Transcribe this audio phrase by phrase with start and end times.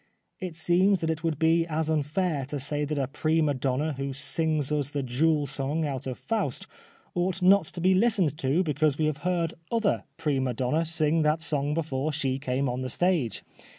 [0.39, 4.13] It seems that it would be as unfair to say that a prima donna who
[4.13, 6.65] sings us the Jewel Song out of" Faust"
[7.13, 11.43] ought not to be listened to because we have heard other prime donne sing that
[11.43, 13.43] song before she came upon the stage.